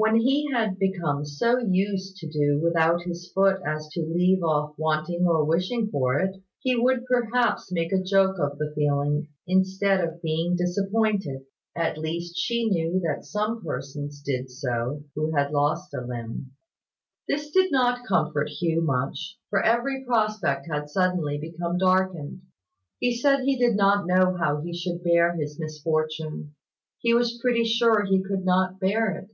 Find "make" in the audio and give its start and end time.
7.72-7.92